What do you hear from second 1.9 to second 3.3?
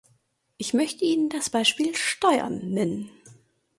Steuern nennen.